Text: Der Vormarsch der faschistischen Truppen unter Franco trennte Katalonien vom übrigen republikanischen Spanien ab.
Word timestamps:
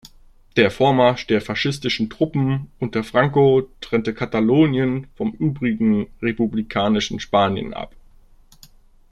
Der 0.57 0.71
Vormarsch 0.71 1.27
der 1.27 1.41
faschistischen 1.41 2.09
Truppen 2.09 2.71
unter 2.79 3.03
Franco 3.03 3.69
trennte 3.81 4.15
Katalonien 4.15 5.05
vom 5.15 5.31
übrigen 5.33 6.07
republikanischen 6.23 7.19
Spanien 7.19 7.75
ab. 7.75 7.93